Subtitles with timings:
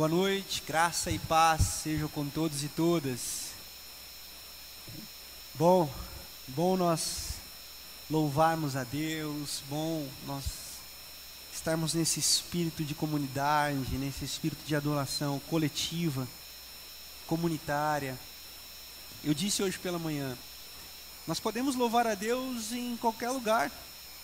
[0.00, 3.50] Boa noite, graça e paz sejam com todos e todas.
[5.52, 5.92] Bom,
[6.48, 7.34] bom nós
[8.08, 10.42] louvarmos a Deus, bom nós
[11.52, 16.26] estarmos nesse espírito de comunidade, nesse espírito de adoração coletiva,
[17.26, 18.18] comunitária.
[19.22, 20.34] Eu disse hoje pela manhã,
[21.26, 23.70] nós podemos louvar a Deus em qualquer lugar,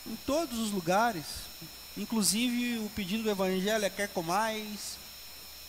[0.06, 1.26] em todos os lugares,
[1.98, 4.96] inclusive o pedido do Evangelho é quer comais,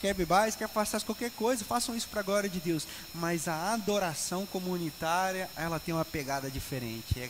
[0.01, 2.87] quer bebais, quer façais qualquer coisa, façam isso para a glória de Deus.
[3.13, 7.19] Mas a adoração comunitária, ela tem uma pegada diferente.
[7.19, 7.29] É,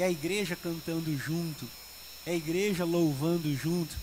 [0.00, 1.66] é a igreja cantando junto,
[2.24, 3.96] é a igreja louvando junto.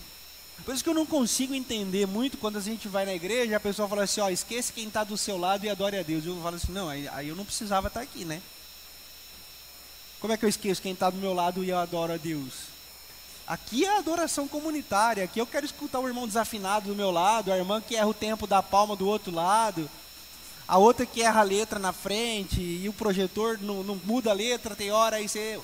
[0.64, 3.60] Por isso que eu não consigo entender muito quando a gente vai na igreja, a
[3.60, 6.24] pessoa fala assim, ó, esquece quem está do seu lado e adore a Deus.
[6.24, 8.40] Eu falo assim, não, aí, aí eu não precisava estar tá aqui, né?
[10.20, 12.73] Como é que eu esqueço quem está do meu lado e eu adoro a Deus?
[13.46, 15.24] Aqui é adoração comunitária.
[15.24, 18.14] Aqui eu quero escutar o irmão desafinado do meu lado, a irmã que erra o
[18.14, 19.88] tempo da palma do outro lado,
[20.66, 24.34] a outra que erra a letra na frente e o projetor não, não muda a
[24.34, 25.60] letra, tem hora aí você.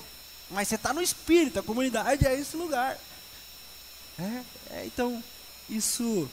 [0.51, 2.99] Mas você está no espírito, a comunidade é esse lugar.
[4.19, 5.23] É, é, então,
[5.69, 6.29] isso.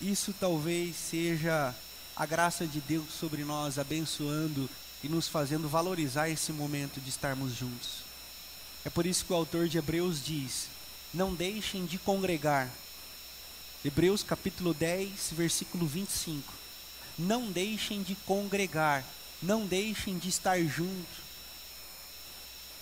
[0.00, 1.74] Isso talvez seja
[2.16, 4.68] a graça de Deus sobre nós, abençoando
[5.02, 8.04] e nos fazendo valorizar esse momento de estarmos juntos.
[8.84, 10.68] É por isso que o autor de Hebreus diz:
[11.12, 12.70] Não deixem de congregar.
[13.84, 16.52] Hebreus capítulo 10, versículo 25.
[17.18, 19.04] Não deixem de congregar,
[19.42, 21.16] não deixem de estar juntos,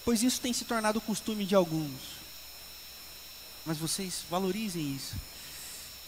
[0.05, 2.01] pois isso tem se tornado costume de alguns.
[3.67, 5.15] Mas vocês valorizem isso.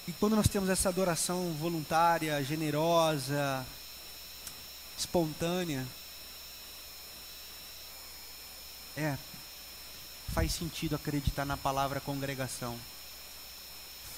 [0.09, 3.65] E quando nós temos essa adoração voluntária, generosa,
[4.99, 5.87] espontânea,
[8.97, 9.17] é
[10.35, 12.77] faz sentido acreditar na palavra congregação.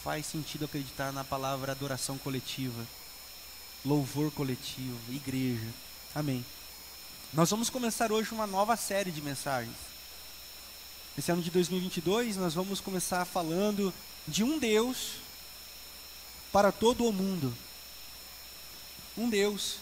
[0.03, 2.87] Faz sentido acreditar na palavra adoração coletiva,
[3.85, 5.69] louvor coletivo, igreja.
[6.15, 6.43] Amém.
[7.35, 9.77] Nós vamos começar hoje uma nova série de mensagens.
[11.19, 13.93] Esse ano de 2022, nós vamos começar falando
[14.27, 15.17] de um Deus
[16.51, 17.55] para todo o mundo.
[19.19, 19.77] Um Deus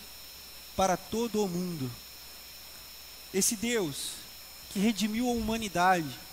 [0.74, 1.88] para todo o mundo.
[3.32, 4.24] Esse Deus
[4.72, 6.23] que redimiu a humanidade,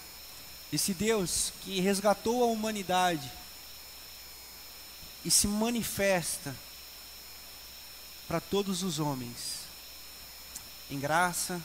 [0.72, 3.30] esse Deus que resgatou a humanidade
[5.24, 6.56] e se manifesta
[8.28, 9.62] para todos os homens
[10.90, 11.62] em graça,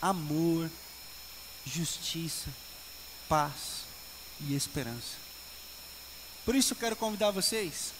[0.00, 0.70] amor,
[1.64, 2.48] justiça,
[3.28, 3.82] paz
[4.40, 5.16] e esperança.
[6.44, 7.92] Por isso eu quero convidar vocês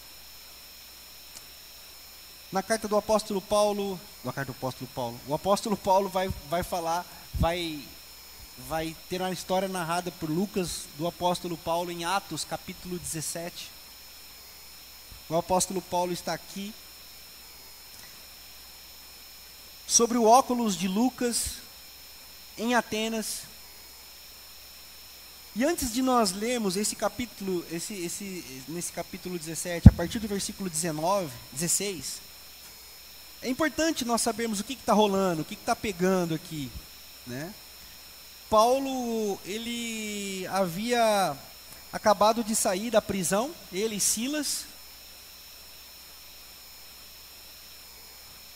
[2.51, 6.63] na carta do apóstolo Paulo, na carta do apóstolo Paulo, o apóstolo Paulo vai, vai
[6.63, 7.81] falar vai,
[8.57, 13.69] vai ter uma história narrada por Lucas do apóstolo Paulo em Atos, capítulo 17.
[15.29, 16.73] O apóstolo Paulo está aqui.
[19.85, 21.55] Sobre o óculos de Lucas
[22.57, 23.41] em Atenas.
[25.55, 30.27] E antes de nós lermos esse capítulo, esse, esse, nesse capítulo 17, a partir do
[30.27, 32.21] versículo 19, 16,
[33.41, 36.71] é importante nós sabermos o que está rolando, o que está pegando aqui
[37.27, 37.53] né?
[38.49, 41.35] Paulo, ele havia
[41.91, 44.65] acabado de sair da prisão, ele e Silas,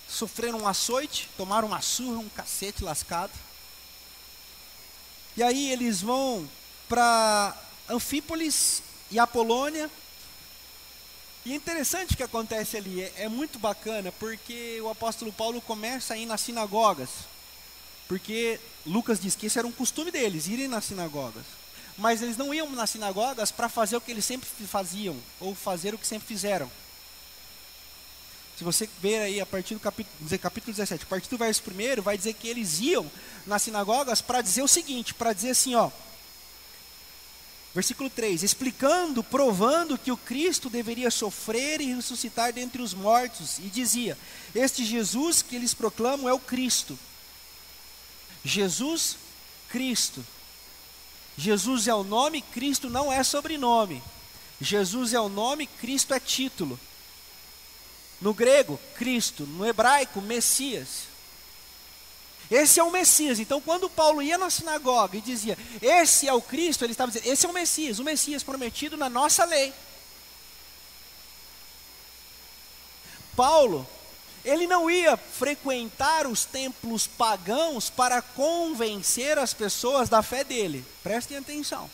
[0.07, 3.31] sofreram um açoite, tomaram uma surra, um cacete lascado.
[5.35, 6.47] E aí eles vão
[6.88, 7.58] para
[7.90, 9.90] Anfípolis e Apolônia.
[11.44, 15.59] E é interessante o que acontece ali, é, é muito bacana, porque o apóstolo Paulo
[15.59, 17.09] começa a ir nas sinagogas.
[18.11, 21.45] Porque Lucas diz que esse era um costume deles, irem nas sinagogas.
[21.97, 25.94] Mas eles não iam nas sinagogas para fazer o que eles sempre faziam, ou fazer
[25.94, 26.69] o que sempre fizeram.
[28.57, 32.01] Se você ver aí a partir do capítulo, capítulo 17, a partir do verso 1,
[32.01, 33.09] vai dizer que eles iam
[33.47, 35.89] nas sinagogas para dizer o seguinte, para dizer assim, ó.
[37.73, 43.69] Versículo 3: explicando, provando que o Cristo deveria sofrer e ressuscitar dentre os mortos, e
[43.69, 44.17] dizia:
[44.53, 46.99] Este Jesus que eles proclamam é o Cristo.
[48.43, 49.17] Jesus
[49.70, 50.26] Cristo.
[51.38, 54.02] Jesus é o nome, Cristo não é sobrenome.
[54.59, 56.79] Jesus é o nome, Cristo é título.
[58.20, 59.43] No grego, Cristo.
[59.43, 61.11] No hebraico, Messias.
[62.49, 63.40] Esse é o Messias.
[63.40, 67.32] Então, quando Paulo ia na sinagoga e dizia, Esse é o Cristo, ele estava dizendo,
[67.32, 69.73] Esse é o Messias, o Messias prometido na nossa lei.
[73.35, 73.88] Paulo
[74.43, 80.85] ele não ia frequentar os templos pagãos para convencer as pessoas da fé dele.
[81.03, 81.90] Prestem atenção.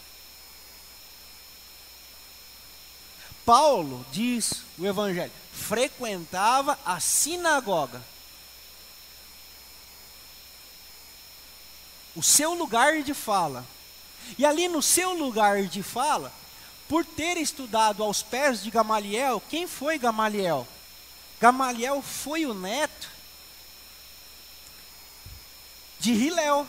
[3.45, 8.01] Paulo, diz o Evangelho, frequentava a sinagoga.
[12.15, 13.65] O seu lugar de fala.
[14.38, 16.33] E ali no seu lugar de fala,
[16.88, 20.67] por ter estudado aos pés de Gamaliel, quem foi Gamaliel?
[21.39, 23.09] Gamaliel foi o neto
[25.99, 26.67] de Hilel.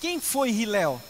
[0.00, 1.00] Quem foi Hilel?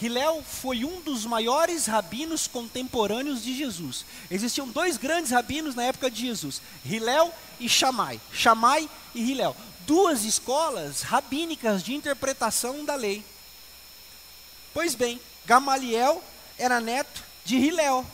[0.00, 4.04] Hilel foi um dos maiores rabinos contemporâneos de Jesus.
[4.30, 8.20] Existiam dois grandes rabinos na época de Jesus, Hilel e Shammai.
[8.32, 9.56] Shammai e Hilel.
[9.86, 13.24] Duas escolas rabínicas de interpretação da lei.
[14.72, 16.22] Pois bem, Gamaliel
[16.56, 18.06] era neto de Hilel.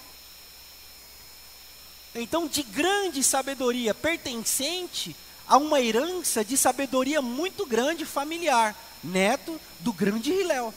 [2.15, 5.17] Então, de grande sabedoria, pertencente
[5.47, 10.73] a uma herança de sabedoria muito grande familiar, neto do grande Hilel.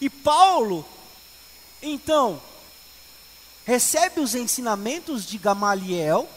[0.00, 0.86] E Paulo,
[1.82, 2.40] então,
[3.66, 6.28] recebe os ensinamentos de Gamaliel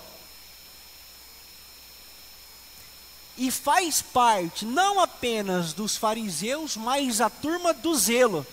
[3.37, 8.45] e faz parte não apenas dos fariseus, mas a turma do zelo.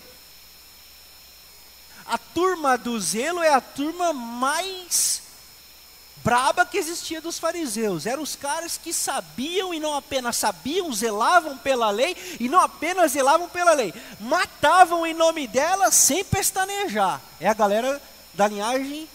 [2.05, 5.22] A turma do zelo é a turma mais
[6.23, 8.05] braba que existia dos fariseus.
[8.05, 13.11] Eram os caras que sabiam e não apenas sabiam, zelavam pela lei e não apenas
[13.11, 17.21] zelavam pela lei, matavam em nome dela sem pestanejar.
[17.39, 18.01] É a galera
[18.33, 19.07] da linhagem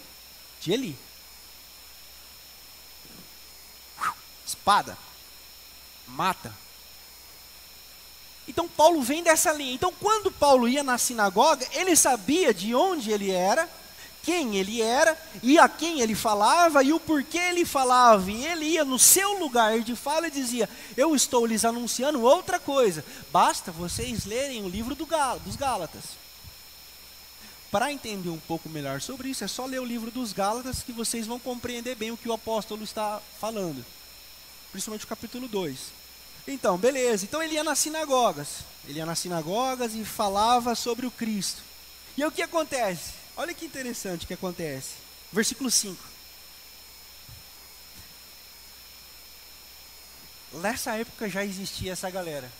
[0.60, 0.98] de Eli.
[4.46, 4.96] Espada.
[6.06, 6.52] Mata.
[8.46, 9.74] Então Paulo vem dessa linha.
[9.74, 13.68] Então quando Paulo ia na sinagoga, ele sabia de onde ele era
[14.28, 18.30] quem ele era e a quem ele falava e o porquê ele falava.
[18.30, 22.58] E ele ia no seu lugar de fala e dizia: Eu estou lhes anunciando outra
[22.60, 23.02] coisa.
[23.32, 26.02] Basta vocês lerem o livro do Gal dos Gálatas.
[27.70, 30.92] Para entender um pouco melhor sobre isso, é só ler o livro dos Gálatas que
[30.92, 33.82] vocês vão compreender bem o que o apóstolo está falando.
[34.70, 35.78] Principalmente o capítulo 2.
[36.46, 37.24] Então, beleza.
[37.24, 38.58] Então ele ia nas sinagogas.
[38.86, 41.62] Ele ia nas sinagogas e falava sobre o Cristo.
[42.14, 43.17] E o que acontece?
[43.38, 44.94] Olha que interessante que acontece.
[45.32, 46.02] Versículo 5.
[50.54, 52.50] Nessa época já existia essa galera.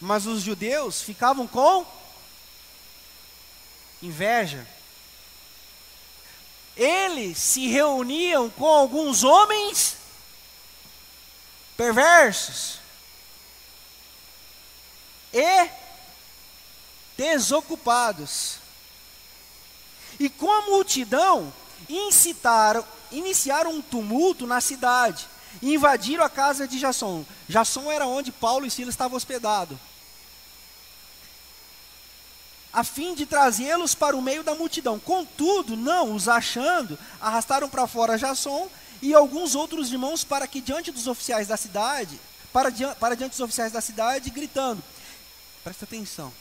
[0.00, 1.84] Mas os judeus ficavam com
[4.00, 4.64] inveja.
[6.76, 9.96] Eles se reuniam com alguns homens
[11.76, 12.78] perversos.
[15.32, 15.83] E
[17.16, 18.58] desocupados.
[20.18, 21.52] E com a multidão
[21.88, 25.26] incitaram, iniciaram um tumulto na cidade
[25.60, 27.24] e invadiram a casa de Jasson.
[27.48, 29.76] Jasson era onde Paulo e Silas estavam hospedados.
[32.72, 34.98] A fim de trazê-los para o meio da multidão.
[34.98, 38.68] Contudo, não os achando, arrastaram para fora Jasson
[39.00, 42.18] e alguns outros irmãos para que diante dos oficiais da cidade,
[42.52, 44.82] para, para diante dos oficiais da cidade, gritando:
[45.62, 46.32] Presta atenção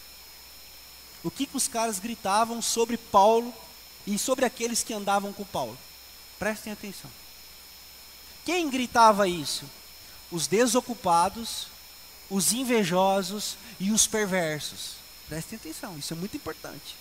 [1.24, 3.54] o que, que os caras gritavam sobre Paulo
[4.06, 5.78] e sobre aqueles que andavam com Paulo.
[6.38, 7.10] Prestem atenção.
[8.46, 9.64] Quem gritava isso?
[10.30, 11.68] Os desocupados,
[12.30, 14.96] os invejosos e os perversos.
[15.30, 16.96] Prestem atenção, isso é muito importante.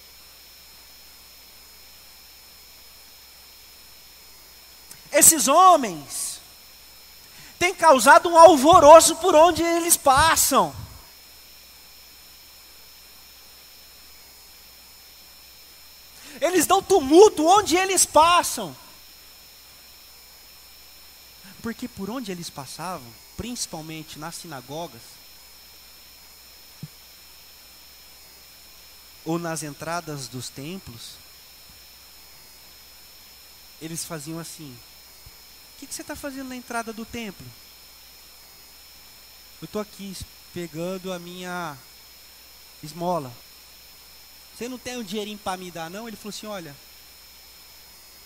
[5.10, 6.40] Esses homens
[7.58, 10.74] têm causado um alvoroço por onde eles passam.
[16.42, 18.76] Eles dão tumulto onde eles passam.
[21.62, 23.06] Porque por onde eles passavam,
[23.36, 25.00] principalmente nas sinagogas,
[29.24, 31.12] ou nas entradas dos templos,
[33.80, 34.76] eles faziam assim:
[35.76, 37.46] O que, que você está fazendo na entrada do templo?
[39.60, 40.16] Eu estou aqui
[40.52, 41.78] pegando a minha
[42.82, 43.32] esmola.
[44.62, 46.06] Você não tem um dinheirinho para me dar, não?
[46.06, 46.72] Ele falou assim: olha,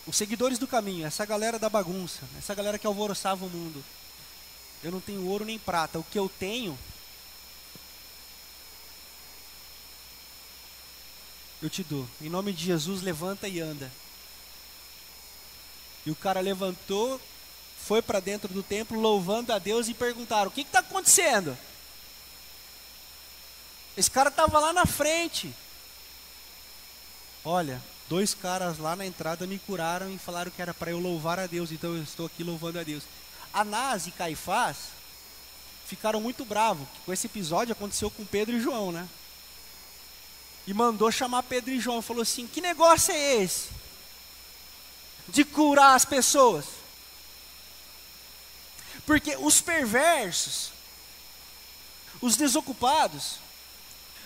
[0.07, 3.83] os seguidores do caminho, essa galera da bagunça, essa galera que alvoroçava o mundo.
[4.85, 5.99] Eu não tenho ouro nem prata.
[5.99, 6.79] O que eu tenho,
[11.63, 12.07] eu te dou.
[12.21, 13.91] Em nome de Jesus, levanta e anda.
[16.05, 17.19] E o cara levantou,
[17.79, 21.57] foi para dentro do templo, louvando a Deus e perguntaram: O que está acontecendo?
[23.97, 25.55] Esse cara estava lá na frente.
[27.47, 31.39] Olha, dois caras lá na entrada me curaram e falaram que era para eu louvar
[31.39, 33.05] a Deus, então eu estou aqui louvando a Deus.
[33.55, 34.77] Anás e Caifás
[35.87, 39.09] ficaram muito bravos, com esse episódio aconteceu com Pedro e João, né?
[40.67, 42.03] e mandou chamar Pedro e João.
[42.03, 43.69] Falou assim: Que negócio é esse?
[45.29, 46.65] De curar as pessoas.
[49.05, 50.73] Porque os perversos,
[52.21, 53.37] os desocupados,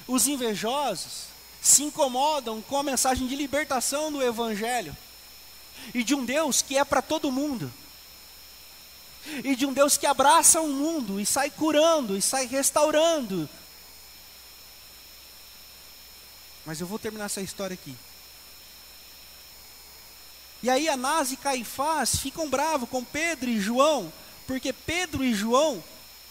[0.09, 1.25] os invejosos,
[1.61, 4.97] se incomodam com a mensagem de libertação do Evangelho
[5.95, 7.73] e de um Deus que é para todo mundo,
[9.45, 13.49] e de um Deus que abraça o mundo e sai curando e sai restaurando.
[16.65, 17.95] Mas eu vou terminar essa história aqui.
[20.63, 24.13] E aí Anás e Caifás ficam bravos com Pedro e João,
[24.47, 25.83] porque Pedro e João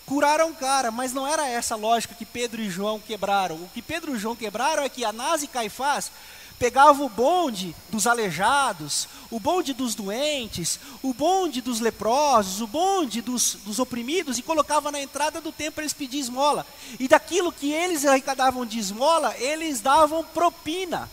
[0.09, 3.57] curaram o cara, mas não era essa lógica que Pedro e João quebraram.
[3.57, 6.11] O que Pedro e João quebraram é que Anás e Caifás
[6.57, 13.21] pegavam o bonde dos aleijados, o bonde dos doentes, o bonde dos leprosos, o bonde
[13.21, 16.65] dos, dos oprimidos e colocava na entrada do templo eles pedir esmola.
[16.99, 21.07] E daquilo que eles arrecadavam de esmola, eles davam propina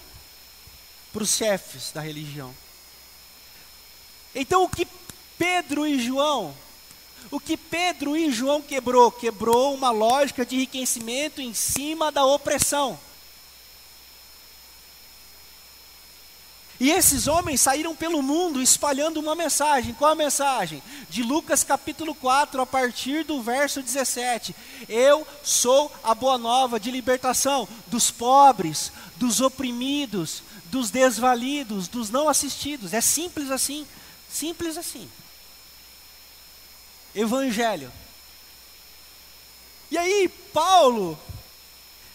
[1.12, 2.52] para os chefes da religião.
[4.34, 4.88] Então o que
[5.36, 6.54] Pedro e João
[7.30, 9.10] o que Pedro e João quebrou?
[9.10, 12.98] Quebrou uma lógica de enriquecimento em cima da opressão.
[16.78, 19.94] E esses homens saíram pelo mundo espalhando uma mensagem.
[19.94, 20.82] Qual a mensagem?
[21.08, 24.54] De Lucas capítulo 4, a partir do verso 17.
[24.86, 32.28] Eu sou a boa nova de libertação dos pobres, dos oprimidos, dos desvalidos, dos não
[32.28, 32.92] assistidos.
[32.92, 33.86] É simples assim.
[34.28, 35.08] Simples assim
[37.16, 37.90] evangelho.
[39.90, 41.18] E aí, Paulo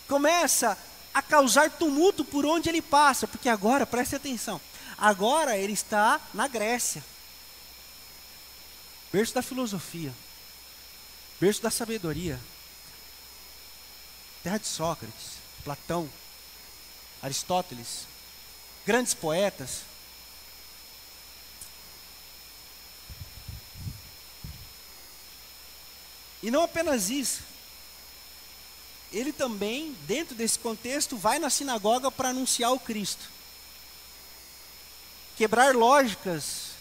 [0.08, 0.78] começa
[1.14, 4.62] a causar tumulto por onde ele passa, porque agora, preste atenção,
[4.98, 7.04] agora ele está na Grécia.
[9.12, 10.14] Berço da filosofia,
[11.40, 12.40] berço da sabedoria,
[14.44, 16.10] terra de Sócrates, Platão,
[17.22, 18.08] Aristóteles,
[18.86, 19.82] grandes poetas,
[26.42, 27.42] E não apenas isso.
[29.12, 33.30] Ele também, dentro desse contexto, vai na sinagoga para anunciar o Cristo.
[35.36, 36.72] Quebrar lógicas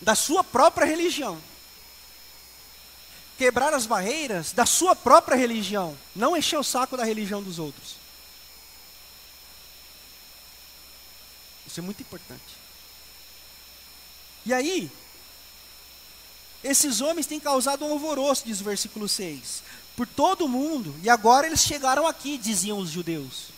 [0.00, 1.40] da sua própria religião.
[3.36, 5.98] Quebrar as barreiras da sua própria religião.
[6.14, 7.96] Não encher o saco da religião dos outros.
[11.66, 12.64] Isso é muito importante.
[14.46, 14.90] E aí,
[16.64, 19.62] esses homens têm causado um alvoroço, diz o versículo 6,
[19.94, 23.48] por todo o mundo, e agora eles chegaram aqui, diziam os judeus.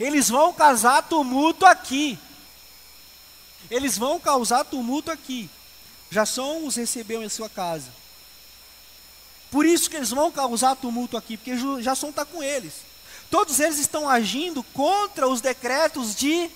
[0.00, 2.18] Eles vão causar tumulto aqui.
[3.70, 5.48] Eles vão causar tumulto aqui.
[6.10, 7.88] Jason os recebeu em sua casa.
[9.50, 12.74] Por isso que eles vão causar tumulto aqui, porque Jason está com eles.
[13.30, 16.50] Todos eles estão agindo contra os decretos de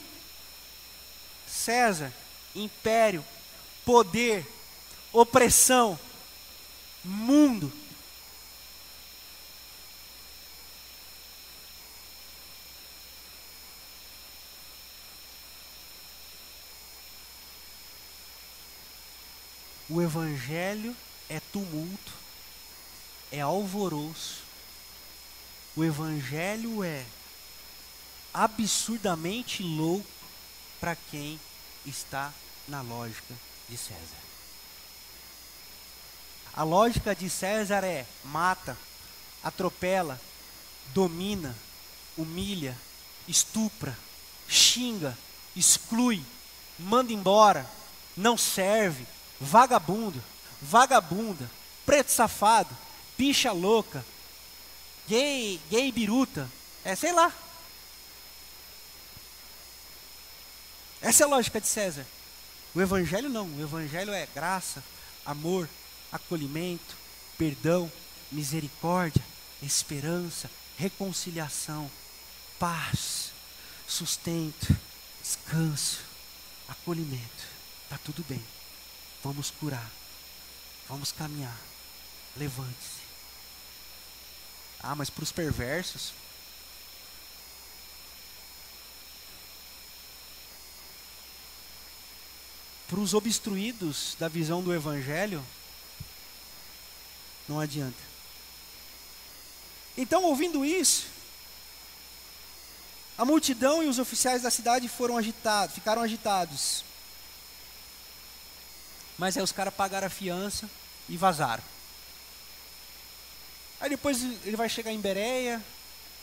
[1.47, 2.13] César,
[2.55, 3.25] império,
[3.85, 4.47] poder,
[5.21, 5.99] opressão,
[7.05, 7.73] mundo.
[19.91, 20.95] O Evangelho
[21.29, 22.13] é tumulto,
[23.33, 24.43] é alvoroço.
[25.75, 27.05] O Evangelho é
[28.33, 30.07] absurdamente louco
[30.79, 31.41] para quem
[31.85, 32.33] está
[32.69, 33.35] na lógica
[33.69, 34.28] de César.
[36.55, 38.77] A lógica de César é: mata,
[39.43, 40.21] atropela,
[40.93, 41.57] domina,
[42.17, 42.77] humilha,
[43.27, 43.97] estupra,
[44.49, 45.17] xinga,
[45.55, 46.25] exclui,
[46.79, 47.69] manda embora,
[48.17, 49.07] não serve,
[49.41, 50.23] vagabundo,
[50.61, 51.49] vagabunda,
[51.87, 52.77] preto safado,
[53.17, 54.05] bicha louca,
[55.07, 56.51] gay, gay biruta,
[56.85, 57.33] é sei lá.
[61.01, 62.05] Essa é a lógica de César.
[62.75, 64.83] O evangelho não, o evangelho é graça,
[65.25, 65.69] amor,
[66.13, 66.97] acolhimento,
[67.37, 67.91] perdão,
[68.31, 69.25] misericórdia,
[69.63, 71.91] esperança, reconciliação,
[72.59, 73.33] paz,
[73.87, 74.77] sustento,
[75.23, 76.01] descanso,
[76.69, 77.47] acolhimento.
[77.85, 78.43] Está tudo bem.
[79.23, 79.91] Vamos curar.
[80.89, 81.59] Vamos caminhar.
[82.37, 83.09] Levante-se.
[84.81, 86.13] Ah, mas para os perversos,
[92.87, 95.45] para os obstruídos da visão do Evangelho,
[97.49, 97.97] não adianta.
[99.97, 101.07] Então, ouvindo isso,
[103.17, 106.85] a multidão e os oficiais da cidade foram agitados, ficaram agitados.
[109.19, 110.71] Mas aí os caras pagaram a fiança
[111.09, 111.65] e vazaram.
[113.81, 115.63] Aí depois ele vai chegar em Bereia,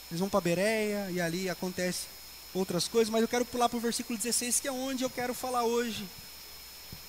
[0.10, 2.06] Eles vão para Bereia e ali acontece
[2.54, 5.34] outras coisas, mas eu quero pular para o versículo 16, que é onde eu quero
[5.34, 6.08] falar hoje,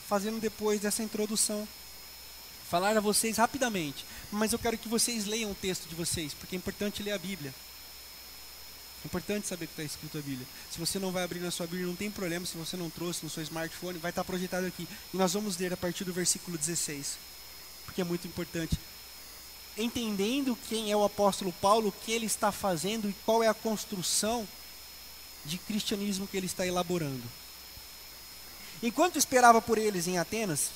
[0.09, 1.69] fazendo depois dessa introdução.
[2.71, 6.57] Falar a vocês rapidamente, mas eu quero que vocês leiam o texto de vocês, porque
[6.57, 7.55] é importante ler a Bíblia.
[9.05, 10.47] É importante saber o que está escrito na Bíblia.
[10.69, 12.45] Se você não vai abrir na sua Bíblia, não tem problema.
[12.45, 14.89] Se você não trouxe no seu smartphone, vai estar projetado aqui.
[15.15, 17.17] E nós vamos ler a partir do versículo 16,
[17.85, 18.77] porque é muito importante.
[19.79, 23.55] Entendendo quem é o apóstolo Paulo, o que ele está fazendo e qual é a
[23.55, 24.49] construção
[25.45, 27.23] de cristianismo que ele está elaborando.
[28.83, 30.71] Enquanto esperava por eles em Atenas,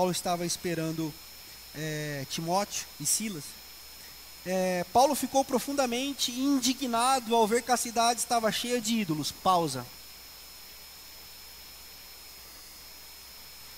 [0.00, 1.12] Paulo estava esperando
[1.74, 3.44] é, Timóteo e Silas.
[4.46, 9.30] É, Paulo ficou profundamente indignado ao ver que a cidade estava cheia de ídolos.
[9.30, 9.84] Pausa.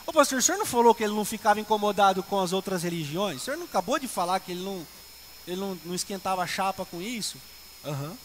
[0.06, 3.42] Ô pastor, o senhor não falou que ele não ficava incomodado com as outras religiões?
[3.42, 4.86] O senhor não acabou de falar que ele não,
[5.44, 7.36] ele não, não esquentava a chapa com isso?
[7.84, 8.10] Aham.
[8.10, 8.16] Uhum.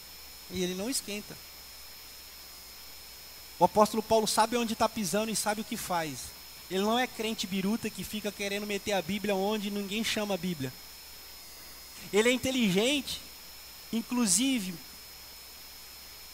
[0.52, 1.36] E ele não esquenta.
[3.58, 6.37] O apóstolo Paulo sabe onde está pisando e sabe o que faz.
[6.70, 10.38] Ele não é crente biruta que fica querendo meter a Bíblia onde ninguém chama a
[10.38, 10.72] Bíblia.
[12.12, 13.20] Ele é inteligente,
[13.92, 14.74] inclusive,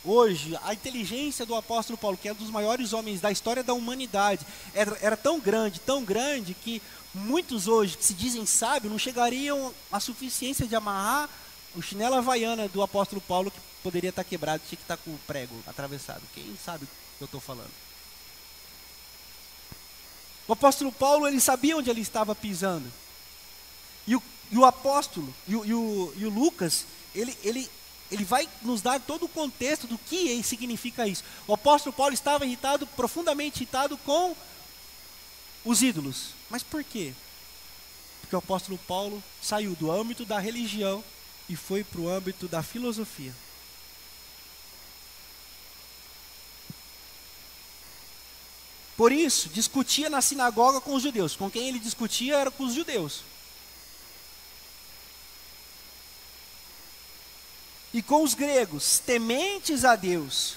[0.04, 3.72] hoje, a inteligência do apóstolo Paulo, que é um dos maiores homens da história da
[3.72, 6.82] humanidade, era, era tão grande, tão grande, que
[7.14, 11.28] muitos hoje que se dizem sábios não chegariam à suficiência de amarrar
[11.76, 15.20] o chinelo havaiana do apóstolo Paulo, que poderia estar quebrado, tinha que estar com o
[15.26, 16.22] prego atravessado.
[16.34, 16.86] Quem sabe
[17.18, 17.83] que eu estou falando.
[20.46, 22.90] O apóstolo Paulo, ele sabia onde ele estava pisando.
[24.06, 26.84] E o, e o apóstolo, e o, e o, e o Lucas,
[27.14, 27.70] ele, ele,
[28.10, 31.24] ele vai nos dar todo o contexto do que significa isso.
[31.46, 34.36] O apóstolo Paulo estava irritado, profundamente irritado com
[35.64, 36.30] os ídolos.
[36.50, 37.14] Mas por quê?
[38.20, 41.02] Porque o apóstolo Paulo saiu do âmbito da religião
[41.48, 43.34] e foi para o âmbito da filosofia.
[48.96, 51.34] Por isso, discutia na sinagoga com os judeus.
[51.34, 53.22] Com quem ele discutia era com os judeus.
[57.92, 60.56] E com os gregos, tementes a Deus,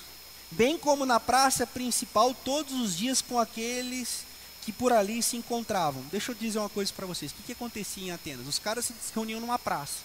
[0.49, 4.25] bem como na praça principal todos os dias com aqueles
[4.63, 6.01] que por ali se encontravam.
[6.11, 7.31] Deixa eu dizer uma coisa para vocês.
[7.31, 8.47] O que, que acontecia em Atenas?
[8.47, 9.99] Os caras se reuniam numa praça.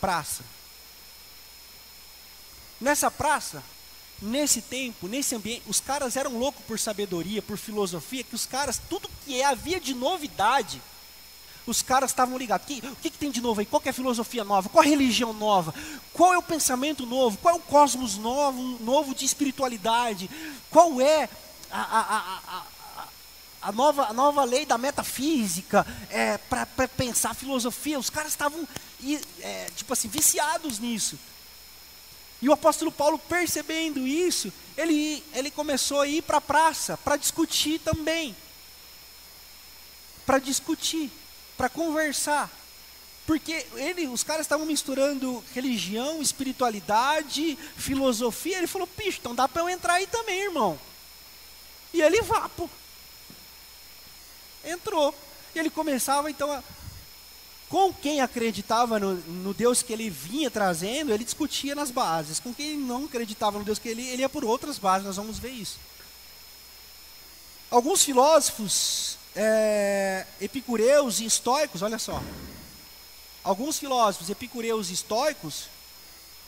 [0.00, 0.44] Praça.
[2.80, 3.62] Nessa praça,
[4.20, 8.80] nesse tempo, nesse ambiente, os caras eram loucos por sabedoria, por filosofia, que os caras,
[8.88, 10.80] tudo que havia de novidade,
[11.66, 12.66] os caras estavam ligados.
[12.66, 13.66] Que, o que, que, tem de novo aí?
[13.66, 14.68] Qual é a filosofia nova?
[14.68, 15.74] Qual a religião nova?
[16.12, 17.38] Qual é o pensamento novo?
[17.38, 20.30] Qual é o cosmos novo, novo de espiritualidade?
[20.70, 21.28] Qual é
[21.70, 22.66] a, a, a,
[23.62, 27.98] a nova, a nova lei da metafísica é, para pensar filosofia?
[27.98, 28.68] Os caras estavam,
[29.40, 31.18] é, tipo assim, viciados nisso.
[32.44, 37.16] E o apóstolo Paulo, percebendo isso, ele, ele começou a ir para a praça para
[37.16, 38.36] discutir também.
[40.26, 41.10] Para discutir,
[41.56, 42.50] para conversar.
[43.26, 48.58] Porque ele, os caras estavam misturando religião, espiritualidade, filosofia.
[48.58, 50.78] Ele falou: Picho, então dá para eu entrar aí também, irmão.
[51.94, 52.68] E ele vapo.
[54.62, 55.14] Entrou.
[55.54, 56.62] E ele começava então a,
[57.68, 62.38] com quem acreditava no, no, Deus que ele vinha trazendo, ele discutia nas bases.
[62.38, 65.38] Com quem não acreditava no Deus que ele, ele ia por outras bases, nós vamos
[65.38, 65.78] ver isso.
[67.70, 72.22] Alguns filósofos é, epicureus e estoicos, olha só.
[73.42, 75.68] Alguns filósofos epicureus e estoicos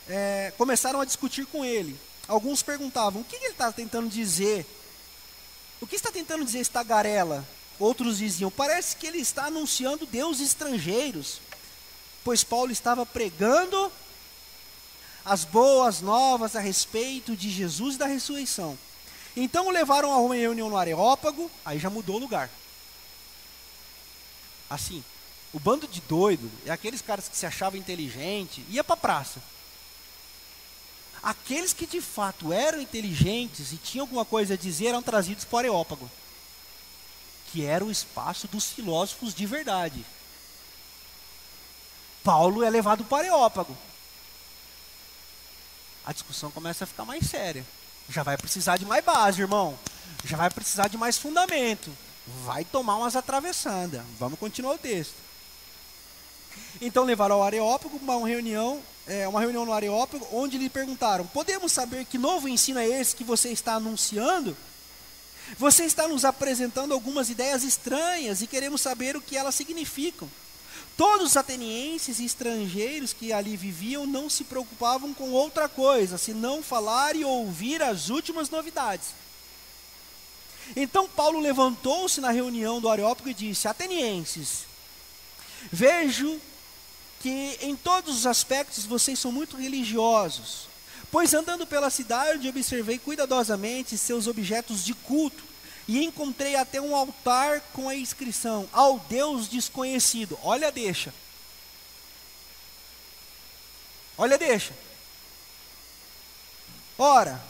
[0.07, 1.99] é, começaram a discutir com ele.
[2.27, 4.65] Alguns perguntavam: o que ele está tentando dizer?
[5.79, 7.45] O que está tentando dizer esta garela?
[7.79, 11.39] Outros diziam: parece que ele está anunciando deuses estrangeiros,
[12.23, 13.91] pois Paulo estava pregando
[15.23, 18.77] as boas novas a respeito de Jesus e da ressurreição.
[19.35, 22.49] Então o levaram a uma reunião no Areópago, aí já mudou o lugar.
[24.69, 25.03] Assim,
[25.53, 29.41] o bando de doido, é aqueles caras que se achavam inteligente, ia para a praça.
[31.21, 35.55] Aqueles que de fato eram inteligentes e tinham alguma coisa a dizer eram trazidos para
[35.55, 36.09] o Areópago
[37.51, 40.05] que era o espaço dos filósofos de verdade.
[42.23, 43.77] Paulo é levado para o Areópago.
[46.05, 47.65] A discussão começa a ficar mais séria.
[48.09, 49.77] Já vai precisar de mais base, irmão.
[50.23, 51.91] Já vai precisar de mais fundamento.
[52.45, 54.01] Vai tomar umas atravessadas.
[54.19, 55.15] Vamos continuar o texto.
[56.81, 61.71] Então levaram ao Areópago uma reunião, é, uma reunião no Areópago, onde lhe perguntaram: Podemos
[61.71, 64.55] saber que novo ensino é esse que você está anunciando?
[65.57, 70.29] Você está nos apresentando algumas ideias estranhas e queremos saber o que elas significam.
[70.97, 76.63] Todos os atenienses e estrangeiros que ali viviam não se preocupavam com outra coisa, senão
[76.63, 79.09] falar e ouvir as últimas novidades.
[80.75, 84.65] Então Paulo levantou-se na reunião do Areópago e disse: Atenienses,
[85.71, 86.41] vejo
[87.21, 90.66] que em todos os aspectos vocês são muito religiosos,
[91.11, 95.43] pois andando pela cidade observei cuidadosamente seus objetos de culto
[95.87, 100.37] e encontrei até um altar com a inscrição: Ao Deus desconhecido.
[100.43, 101.13] Olha, deixa.
[104.17, 104.73] Olha, deixa.
[106.97, 107.41] Ora,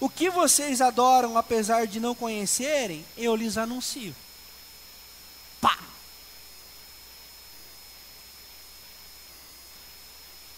[0.00, 4.14] o que vocês adoram apesar de não conhecerem, eu lhes anuncio.
[5.60, 5.78] Pá!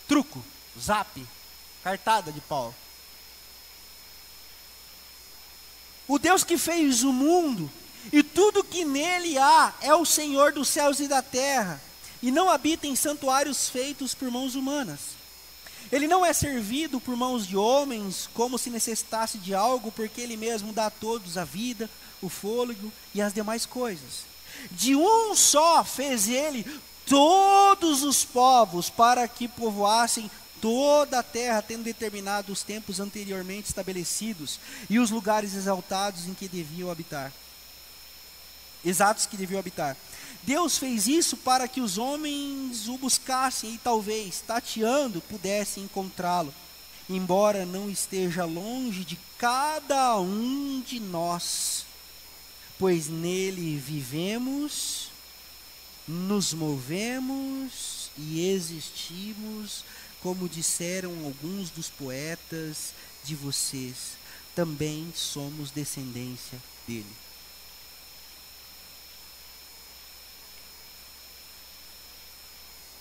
[0.09, 0.43] Truco,
[0.81, 1.27] zap,
[1.87, 2.75] cartada de Paulo.
[6.09, 7.71] O Deus que fez o mundo
[8.13, 11.81] e tudo que nele há é o Senhor dos céus e da terra,
[12.21, 14.99] e não habita em santuários feitos por mãos humanas.
[15.93, 20.37] Ele não é servido por mãos de homens como se necessitasse de algo, porque ele
[20.37, 21.89] mesmo dá a todos a vida,
[22.21, 24.25] o fôlego e as demais coisas.
[24.73, 26.67] De um só fez ele
[27.07, 30.29] todos os povos para que povoassem
[30.67, 34.59] toda a terra, tendo determinado os tempos anteriormente estabelecidos
[34.91, 37.33] e os lugares exaltados em que deviam habitar.
[38.85, 39.97] Exatos que deviam habitar.
[40.43, 46.53] Deus fez isso para que os homens o buscassem e talvez, tateando, pudessem encontrá-lo,
[47.09, 51.87] embora não esteja longe de cada um de nós,
[52.77, 55.11] pois nele vivemos,
[56.09, 59.85] nos movemos e existimos
[60.27, 64.17] como disseram alguns dos poetas de vocês,
[64.57, 67.17] também somos descendência dele.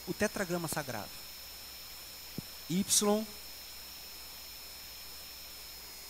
[0.06, 1.10] O tetragrama sagrado.
[2.70, 2.86] Y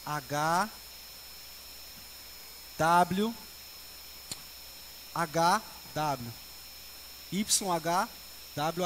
[0.05, 0.69] H
[2.77, 3.35] W
[5.15, 5.61] H
[5.93, 6.33] W
[7.31, 8.09] Y H
[8.57, 8.85] W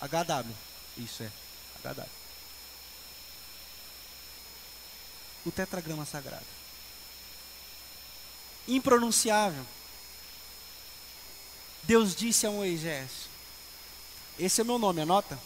[0.00, 1.30] H W isso é
[1.78, 2.12] agradável.
[5.44, 6.46] O tetragrama sagrado.
[8.66, 9.64] Impronunciável.
[11.82, 13.10] Deus disse a Moisés:
[14.38, 15.38] Esse é meu nome, anota.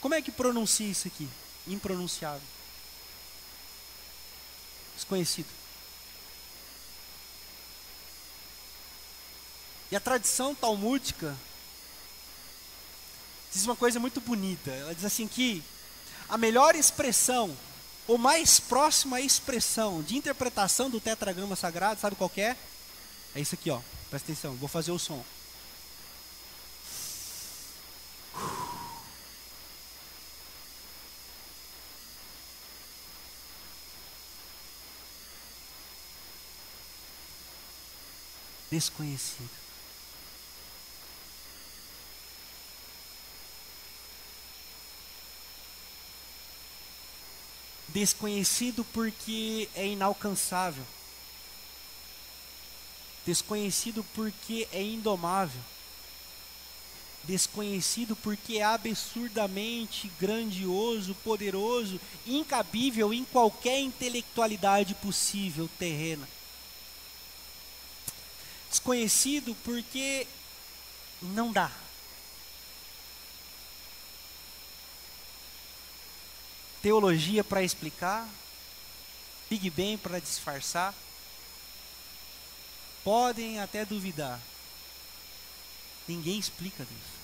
[0.00, 1.28] Como é que pronuncia isso aqui?
[1.66, 2.46] Impronunciável.
[4.94, 5.48] Desconhecido.
[9.90, 11.36] E a tradição talmúdica
[13.52, 14.70] diz uma coisa muito bonita.
[14.70, 15.62] Ela diz assim que
[16.28, 17.56] a melhor expressão,
[18.06, 22.56] ou mais próxima expressão de interpretação do tetragrama sagrado, sabe qual é?
[23.34, 23.80] É isso aqui, ó.
[24.08, 25.24] Presta atenção, vou fazer o som.
[38.70, 39.59] Desconhecido.
[47.92, 50.84] Desconhecido porque é inalcançável.
[53.26, 55.60] Desconhecido porque é indomável.
[57.24, 66.28] Desconhecido porque é absurdamente grandioso, poderoso, incabível em qualquer intelectualidade possível terrena.
[68.70, 70.26] Desconhecido porque
[71.20, 71.70] não dá.
[76.82, 78.28] Teologia para explicar,
[79.48, 80.94] Big Bang para disfarçar.
[83.02, 84.40] Podem até duvidar.
[86.06, 87.20] Ninguém explica Deus.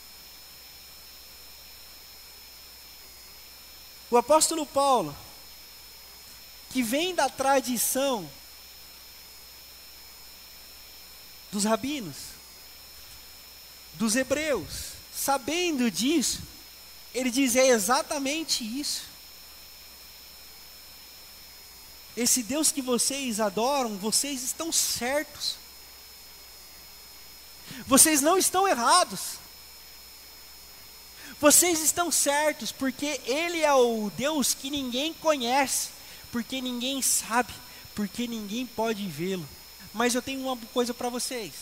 [4.11, 5.17] O apóstolo Paulo,
[6.71, 8.29] que vem da tradição
[11.51, 12.17] dos rabinos,
[13.95, 16.41] dos hebreus, sabendo disso,
[17.15, 19.16] ele diz: é exatamente isso.
[22.17, 25.57] Esse Deus que vocês adoram, vocês estão certos.
[27.87, 29.39] Vocês não estão errados.
[31.39, 35.91] Vocês estão certos, porque Ele é o Deus que ninguém conhece,
[36.33, 37.53] porque ninguém sabe,
[37.95, 39.47] porque ninguém pode vê-lo.
[39.93, 41.53] Mas eu tenho uma coisa para vocês.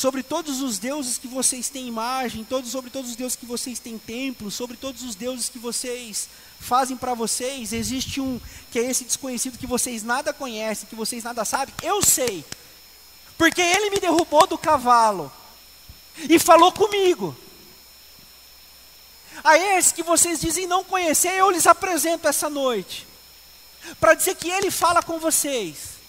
[0.00, 3.78] Sobre todos os deuses que vocês têm imagem, todos, sobre todos os deuses que vocês
[3.78, 6.26] têm templo, sobre todos os deuses que vocês
[6.58, 8.40] fazem para vocês, existe um
[8.72, 11.74] que é esse desconhecido que vocês nada conhecem, que vocês nada sabem.
[11.82, 12.42] Eu sei,
[13.36, 15.30] porque ele me derrubou do cavalo
[16.16, 17.36] e falou comigo.
[19.44, 23.06] A esse que vocês dizem não conhecer, eu lhes apresento essa noite,
[24.00, 25.99] para dizer que ele fala com vocês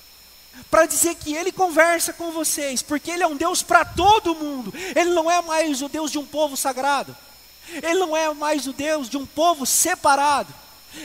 [0.69, 4.73] para dizer que Ele conversa com vocês, porque Ele é um Deus para todo mundo,
[4.95, 7.15] Ele não é mais o Deus de um povo sagrado,
[7.73, 10.53] Ele não é mais o Deus de um povo separado,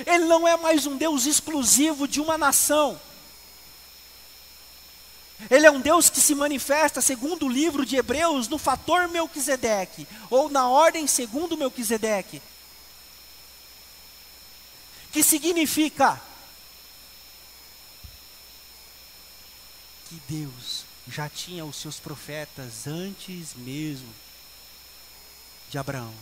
[0.07, 3.01] Ele não é mais um Deus exclusivo de uma nação.
[5.51, 10.07] Ele é um Deus que se manifesta, segundo o livro de Hebreus, no fator Melquisedeque,
[10.31, 12.41] ou na ordem segundo Melquisedeque,
[15.13, 16.21] que significa
[20.09, 24.12] que Deus já tinha os seus profetas antes mesmo
[25.71, 26.14] de Abraão.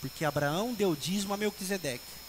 [0.00, 2.20] Porque Abraão deu dízimo a Melquisedeque.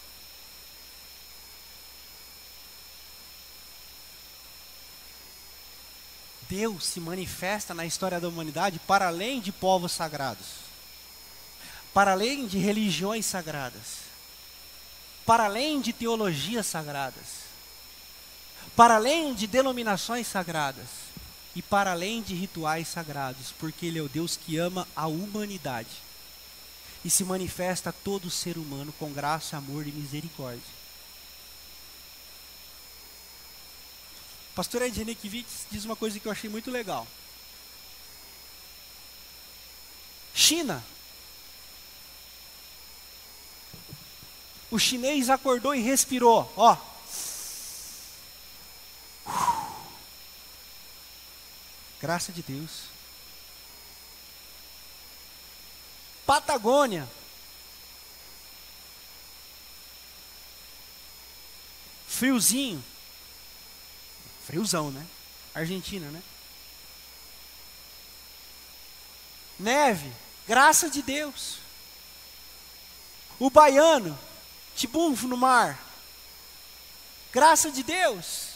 [6.50, 10.48] Deus se manifesta na história da humanidade para além de povos sagrados,
[11.94, 14.02] para além de religiões sagradas,
[15.26, 17.41] para além de teologias sagradas
[18.82, 20.88] para além de denominações sagradas
[21.56, 26.02] e para além de rituais sagrados, porque Ele é o Deus que ama a humanidade
[27.06, 30.64] e se manifesta a todo ser humano com graça, amor e misericórdia.
[34.56, 37.06] Pastor Ed Renekiewicz diz uma coisa que eu achei muito legal.
[40.34, 40.84] China.
[44.72, 46.90] O chinês acordou e respirou, ó,
[52.02, 52.86] Graça de Deus.
[56.26, 57.08] Patagônia.
[62.08, 62.84] Friozinho.
[64.48, 65.06] Friozão, né?
[65.54, 66.24] Argentina, né?
[69.60, 70.12] Neve.
[70.48, 71.58] Graça de Deus.
[73.38, 74.18] O baiano.
[74.76, 75.80] Tibunfo no mar.
[77.32, 78.56] Graça de Deus.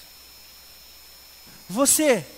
[1.69, 2.34] Você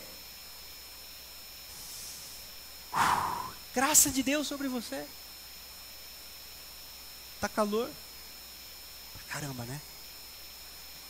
[3.77, 5.05] Graça de Deus sobre você.
[7.39, 7.87] Tá calor?
[9.29, 9.79] Caramba, né?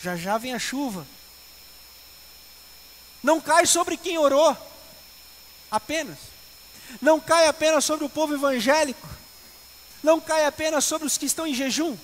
[0.01, 1.07] Já já vem a chuva.
[3.23, 4.53] Não cai sobre quem orou,
[5.71, 6.17] apenas.
[7.01, 9.07] Não cai apenas sobre o povo evangélico.
[10.03, 11.97] Não cai apenas sobre os que estão em jejum.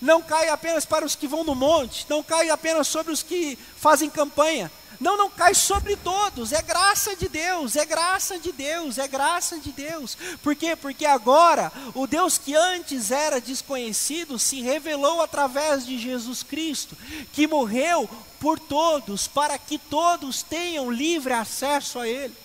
[0.00, 2.06] Não cai apenas para os que vão no monte.
[2.08, 4.70] Não cai apenas sobre os que fazem campanha.
[5.00, 9.58] Não, não cai sobre todos, é graça de Deus, é graça de Deus, é graça
[9.58, 10.14] de Deus.
[10.42, 10.76] Por quê?
[10.76, 16.94] Porque agora o Deus que antes era desconhecido se revelou através de Jesus Cristo,
[17.32, 22.36] que morreu por todos, para que todos tenham livre acesso a Ele.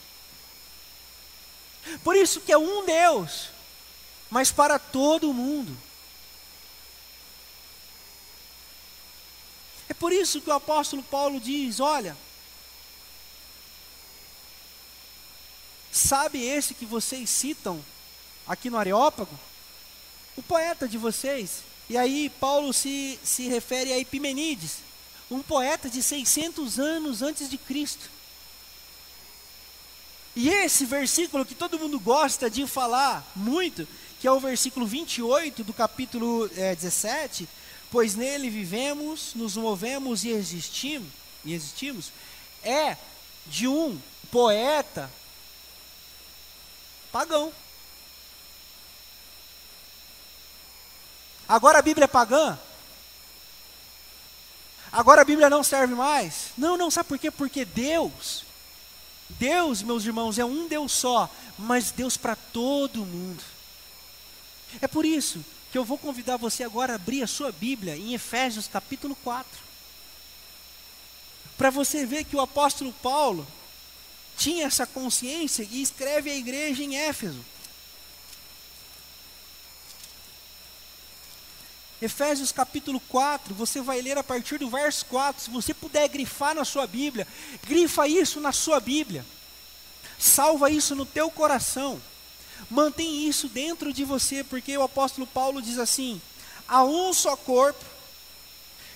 [2.05, 3.49] Por isso que é um Deus,
[4.29, 5.75] mas para todo mundo.
[10.05, 12.15] Por isso que o apóstolo Paulo diz: olha,
[15.91, 17.83] Sabe esse que vocês citam
[18.45, 19.33] aqui no Areópago?
[20.37, 21.63] O poeta de vocês.
[21.89, 24.77] E aí Paulo se, se refere a Epimenides,
[25.31, 28.07] um poeta de 600 anos antes de Cristo.
[30.35, 33.87] E esse versículo que todo mundo gosta de falar muito,
[34.19, 37.49] que é o versículo 28 do capítulo é, 17,
[37.95, 41.08] pois nele vivemos, nos movemos e existimos,
[41.45, 42.12] e existimos,
[42.62, 42.97] é
[43.47, 43.97] de um
[44.29, 45.10] poeta
[47.10, 47.53] Pagão.
[51.47, 52.60] Agora a Bíblia é pagã?
[54.91, 56.47] Agora a Bíblia não serve mais?
[56.58, 57.31] Não, não, sabe por quê?
[57.31, 58.43] Porque Deus,
[59.29, 63.41] Deus, meus irmãos, é um Deus só, mas Deus para todo mundo.
[64.81, 68.13] É por isso que eu vou convidar você agora a abrir a sua Bíblia em
[68.13, 69.45] Efésios capítulo 4.
[71.57, 73.45] Para você ver que o apóstolo Paulo,
[74.38, 77.43] tinha essa consciência e escreve à igreja em Éfeso.
[82.01, 85.43] Efésios capítulo 4, você vai ler a partir do verso 4.
[85.43, 87.27] Se você puder grifar na sua Bíblia,
[87.67, 89.25] grifa isso na sua Bíblia.
[90.17, 92.01] Salva isso no teu coração.
[92.69, 96.21] Mantém isso dentro de você, porque o apóstolo Paulo diz assim:
[96.67, 97.83] há um só corpo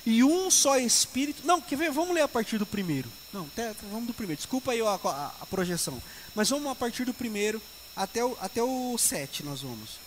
[0.05, 1.45] e um só Espírito.
[1.45, 1.91] Não, quer ver?
[1.91, 3.09] Vamos ler a partir do primeiro.
[3.31, 4.37] Não, até, vamos do primeiro.
[4.37, 6.01] Desculpa aí a, a, a, projeção.
[6.33, 7.61] Mas vamos a partir do primeiro
[7.95, 9.99] até o, até o sete nós vamos.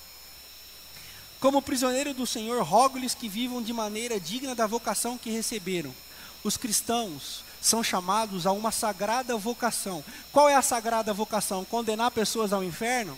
[1.38, 5.94] Como prisioneiro do Senhor, rogo-lhes que vivam de maneira digna da vocação que receberam.
[6.42, 10.04] Os cristãos são chamados a uma sagrada vocação.
[10.32, 11.64] Qual é a sagrada vocação?
[11.64, 13.16] Condenar pessoas ao inferno?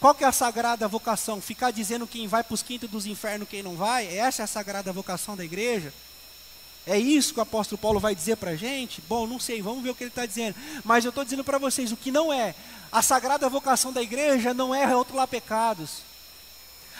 [0.00, 1.40] Qual que é a sagrada vocação?
[1.40, 4.06] Ficar dizendo quem vai para os quintos dos infernos, quem não vai?
[4.16, 5.92] Essa é a sagrada vocação da igreja?
[6.86, 9.02] É isso que o apóstolo Paulo vai dizer para a gente?
[9.08, 10.54] Bom, não sei, vamos ver o que ele está dizendo.
[10.84, 12.54] Mas eu estou dizendo para vocês, o que não é.
[12.92, 16.02] A sagrada vocação da igreja não é rotular pecados.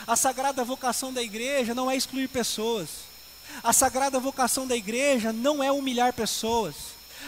[0.06, 2.88] A sagrada vocação da igreja não é excluir pessoas.
[3.62, 6.74] A sagrada vocação da igreja não é humilhar pessoas.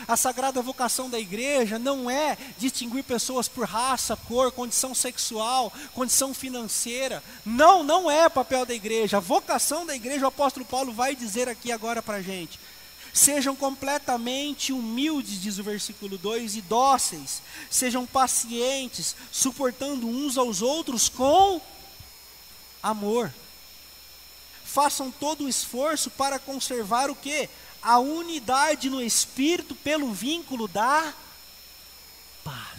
[0.07, 6.33] A sagrada vocação da igreja não é distinguir pessoas por raça, cor, condição sexual, condição
[6.33, 7.23] financeira.
[7.45, 9.17] Não, não é papel da igreja.
[9.17, 12.59] A vocação da igreja, o apóstolo Paulo vai dizer aqui agora para a gente.
[13.13, 17.43] Sejam completamente humildes, diz o versículo 2, e dóceis.
[17.71, 21.61] Sejam pacientes, suportando uns aos outros com
[22.83, 23.33] amor.
[24.65, 27.49] Façam todo o esforço para conservar o que?
[27.83, 31.15] A unidade no espírito pelo vínculo da
[32.45, 32.79] paz.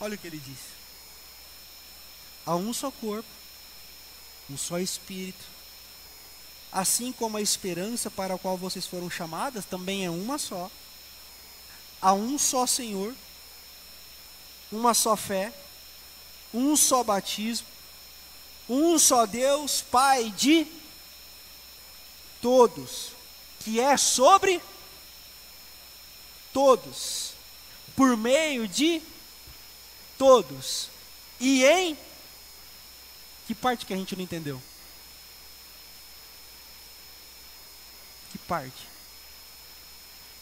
[0.00, 0.58] Olha o que ele diz.
[2.46, 3.28] Há um só corpo,
[4.48, 5.44] um só espírito.
[6.72, 10.70] Assim como a esperança para a qual vocês foram chamadas também é uma só.
[12.00, 13.14] Há um só Senhor,
[14.72, 15.52] uma só fé,
[16.54, 17.69] um só batismo
[18.70, 20.64] um só Deus, Pai de
[22.40, 23.10] todos,
[23.64, 24.62] que é sobre
[26.52, 27.32] todos,
[27.96, 29.02] por meio de
[30.16, 30.88] todos,
[31.40, 31.98] e em
[33.48, 34.62] que parte que a gente não entendeu?
[38.30, 38.88] Que parte?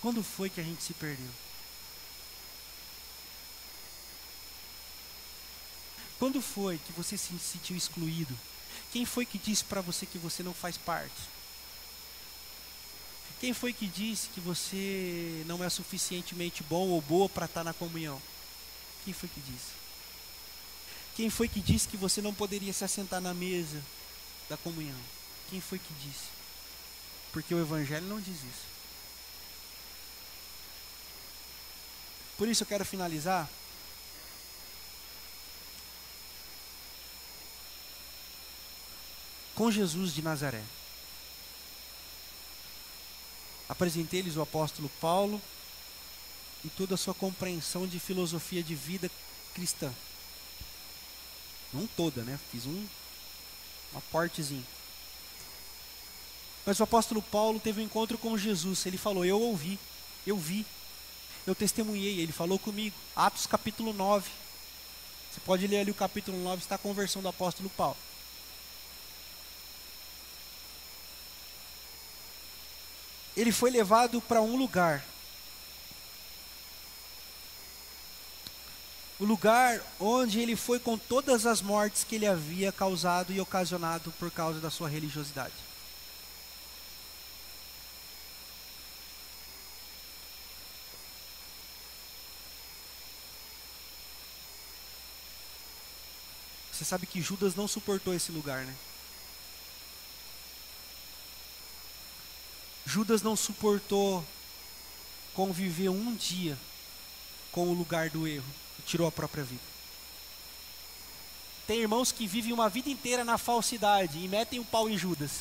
[0.02, 1.47] Quando foi que a gente se perdeu?
[6.18, 8.36] Quando foi que você se sentiu excluído?
[8.92, 11.38] Quem foi que disse para você que você não faz parte?
[13.40, 17.64] Quem foi que disse que você não é suficientemente bom ou boa para estar tá
[17.64, 18.20] na comunhão?
[19.04, 19.78] Quem foi que disse?
[21.14, 23.80] Quem foi que disse que você não poderia se assentar na mesa
[24.48, 24.98] da comunhão?
[25.50, 26.26] Quem foi que disse?
[27.32, 28.68] Porque o Evangelho não diz isso.
[32.36, 33.48] Por isso eu quero finalizar
[39.58, 40.62] com Jesus de Nazaré.
[43.68, 45.42] Apresentei-lhes o apóstolo Paulo
[46.64, 49.10] e toda a sua compreensão de filosofia de vida
[49.52, 49.92] cristã.
[51.72, 52.38] Não toda, né?
[52.52, 52.86] Fiz um
[53.90, 54.64] uma partezinha.
[56.64, 58.86] Mas o apóstolo Paulo teve um encontro com Jesus.
[58.86, 59.76] Ele falou: Eu ouvi,
[60.24, 60.64] eu vi,
[61.44, 62.20] eu testemunhei.
[62.20, 62.94] Ele falou comigo.
[63.16, 64.30] Atos capítulo 9.
[65.32, 67.96] Você pode ler ali o capítulo 9, está a conversão do apóstolo Paulo.
[73.40, 75.04] Ele foi levado para um lugar.
[79.20, 84.12] O lugar onde ele foi com todas as mortes que ele havia causado e ocasionado
[84.18, 85.54] por causa da sua religiosidade.
[96.72, 98.74] Você sabe que Judas não suportou esse lugar, né?
[102.88, 104.24] Judas não suportou
[105.34, 106.56] conviver um dia
[107.52, 109.60] com o lugar do erro e tirou a própria vida.
[111.66, 115.32] Tem irmãos que vivem uma vida inteira na falsidade e metem o pau em Judas.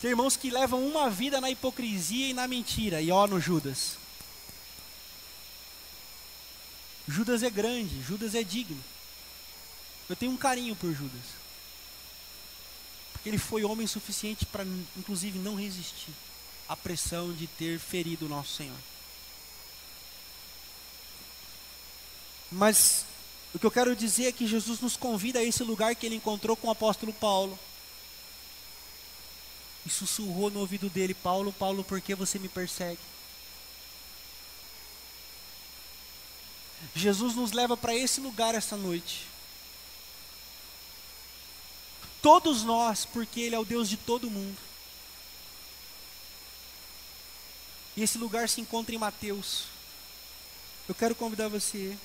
[0.00, 3.98] Tem irmãos que levam uma vida na hipocrisia e na mentira, e ó no Judas.
[7.06, 8.82] Judas é grande, Judas é digno.
[10.08, 11.39] Eu tenho um carinho por Judas.
[13.24, 14.64] Ele foi homem suficiente para,
[14.96, 16.12] inclusive, não resistir
[16.68, 18.76] à pressão de ter ferido o nosso Senhor.
[22.50, 23.04] Mas
[23.54, 26.16] o que eu quero dizer é que Jesus nos convida a esse lugar que ele
[26.16, 27.58] encontrou com o apóstolo Paulo.
[29.84, 33.00] E sussurrou no ouvido dele: Paulo, Paulo, por que você me persegue?
[36.94, 39.29] Jesus nos leva para esse lugar essa noite.
[42.22, 44.58] Todos nós, porque Ele é o Deus de todo mundo.
[47.96, 49.64] E esse lugar se encontra em Mateus.
[50.88, 51.96] Eu quero convidar você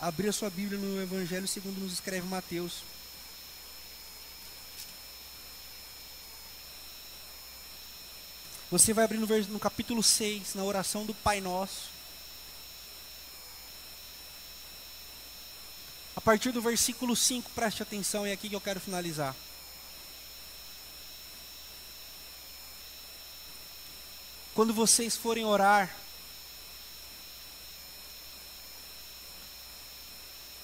[0.00, 2.82] abrir a sua Bíblia no Evangelho segundo nos escreve Mateus.
[8.70, 11.90] Você vai abrir no, no capítulo 6, na oração do Pai Nosso.
[16.16, 19.36] A partir do versículo 5, preste atenção, é aqui que eu quero finalizar.
[24.54, 25.96] Quando vocês forem orar,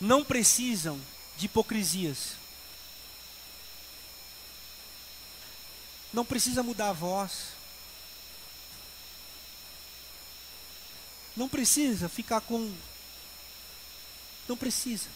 [0.01, 1.01] não precisam
[1.37, 2.33] de hipocrisias.
[6.13, 7.49] Não precisa mudar a voz.
[11.37, 12.75] Não precisa ficar com.
[14.47, 15.09] Não precisa.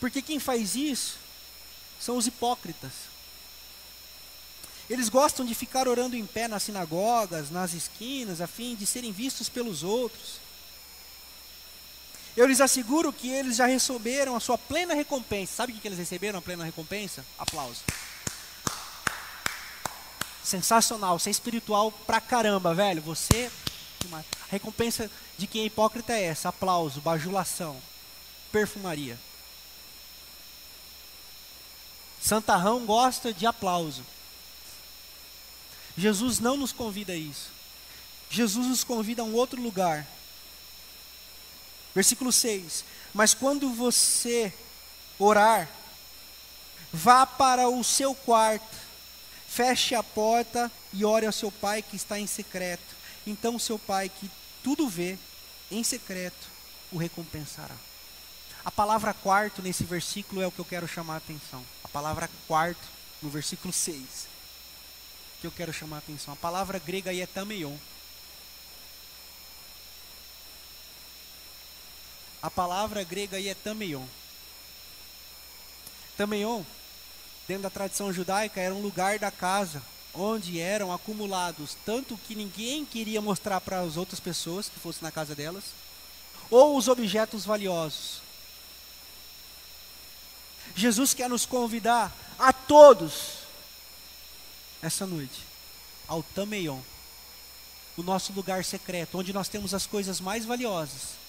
[0.00, 1.16] Porque quem faz isso
[2.00, 3.11] são os hipócritas.
[4.90, 9.12] Eles gostam de ficar orando em pé nas sinagogas, nas esquinas, a fim de serem
[9.12, 10.40] vistos pelos outros.
[12.36, 15.56] Eu lhes asseguro que eles já receberam a sua plena recompensa.
[15.56, 17.24] Sabe o que eles receberam a plena recompensa?
[17.38, 17.82] Aplauso.
[20.42, 23.02] Sensacional, você é espiritual pra caramba, velho.
[23.02, 23.50] Você.
[24.12, 25.08] A recompensa
[25.38, 27.80] de quem é hipócrita é essa: aplauso, bajulação,
[28.50, 29.18] perfumaria.
[32.20, 34.02] Santarrão gosta de aplauso.
[35.96, 37.50] Jesus não nos convida a isso.
[38.30, 40.06] Jesus nos convida a um outro lugar.
[41.94, 44.52] Versículo 6: Mas quando você
[45.18, 45.68] orar,
[46.92, 48.82] vá para o seu quarto
[49.52, 52.96] Feche a porta e ore ao seu pai que está em secreto.
[53.26, 54.30] Então seu pai que
[54.64, 55.18] tudo vê
[55.70, 56.48] em secreto
[56.90, 57.76] o recompensará.
[58.64, 61.62] A palavra quarto nesse versículo é o que eu quero chamar a atenção.
[61.84, 62.80] A palavra quarto
[63.20, 64.31] no versículo 6.
[65.42, 66.32] Que eu quero chamar a atenção.
[66.32, 67.76] A palavra grega aí é tameion.
[72.40, 74.06] A palavra grega aí é tameion.
[76.16, 76.62] Tameion
[77.46, 79.82] dentro da tradição judaica, era um lugar da casa
[80.14, 85.10] onde eram acumulados tanto que ninguém queria mostrar para as outras pessoas que fosse na
[85.10, 85.64] casa delas,
[86.50, 88.22] ou os objetos valiosos.
[90.74, 93.41] Jesus quer nos convidar a todos
[94.82, 95.40] essa noite
[96.08, 96.80] ao Tameion,
[97.96, 101.22] o nosso lugar secreto, onde nós temos as coisas mais valiosas.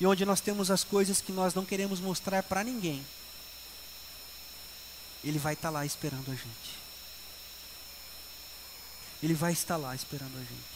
[0.00, 3.04] E onde nós temos as coisas que nós não queremos mostrar para ninguém.
[5.22, 6.84] Ele vai estar tá lá esperando a gente.
[9.22, 10.74] Ele vai estar lá esperando a gente.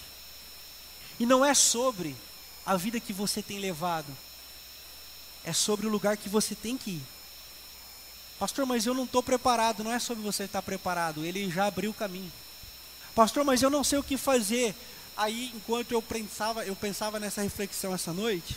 [1.20, 2.16] E não é sobre
[2.64, 4.16] a vida que você tem levado,
[5.44, 7.02] é sobre o lugar que você tem que ir.
[8.39, 9.82] Pastor, mas eu não estou preparado.
[9.82, 12.32] Não é sobre você estar preparado, ele já abriu o caminho.
[13.14, 14.74] Pastor, mas eu não sei o que fazer.
[15.16, 18.57] Aí, enquanto eu pensava, eu pensava nessa reflexão essa noite,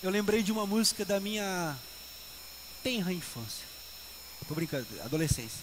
[0.00, 1.76] eu lembrei de uma música da minha
[2.82, 3.66] tenra infância.
[4.46, 5.58] Tô brincando, adolescência.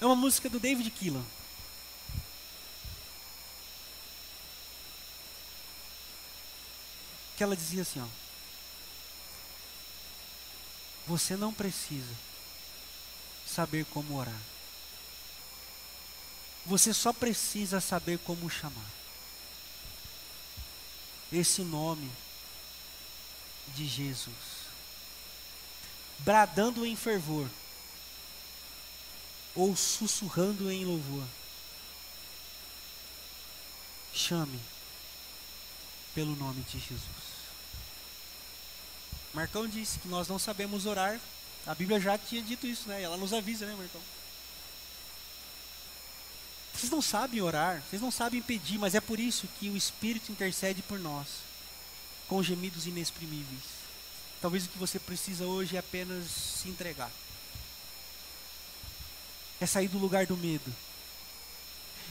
[0.00, 1.24] É uma música do David Keelan.
[7.36, 8.06] Que ela dizia assim, ó.
[11.06, 12.14] Você não precisa
[13.46, 14.40] saber como orar.
[16.64, 18.90] Você só precisa saber como chamar.
[21.32, 22.10] Esse nome
[23.74, 24.62] de Jesus
[26.24, 27.48] bradando em fervor
[29.54, 31.26] ou sussurrando em louvor.
[34.14, 34.60] Chame
[36.14, 37.21] pelo nome de Jesus.
[39.34, 41.18] Marcão disse que nós não sabemos orar.
[41.66, 43.02] A Bíblia já tinha dito isso, né?
[43.02, 44.00] Ela nos avisa, né, Marcão?
[46.74, 50.32] Vocês não sabem orar, vocês não sabem pedir, mas é por isso que o Espírito
[50.32, 51.28] intercede por nós,
[52.28, 53.62] com gemidos inexprimíveis.
[54.40, 57.10] Talvez o que você precisa hoje é apenas se entregar.
[59.60, 60.74] É sair do lugar do medo.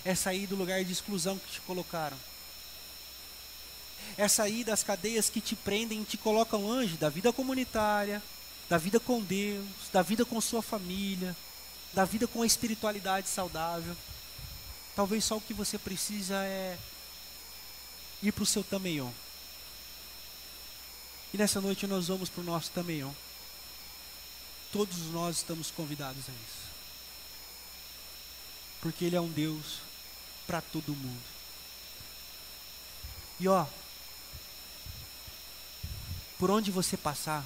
[0.06, 2.18] É sair do lugar de exclusão que te colocaram.
[4.18, 8.22] É sair das cadeias que te prendem e te colocam longe da vida comunitária,
[8.70, 11.36] da vida com Deus, da vida com sua família,
[11.94, 13.96] da vida com a espiritualidade saudável.
[14.96, 16.78] Talvez só o que você precisa é
[18.22, 19.12] ir para o seu tameion.
[21.34, 23.12] E nessa noite nós vamos para o nosso Tameion.
[24.72, 26.72] Todos nós estamos convidados a isso.
[28.82, 29.80] Porque Ele é um Deus
[30.46, 31.24] para todo mundo.
[33.40, 33.66] E ó,
[36.42, 37.46] por onde você passar,